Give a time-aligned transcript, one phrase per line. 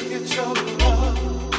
[0.00, 1.49] some hard times.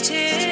[0.00, 0.51] Tears.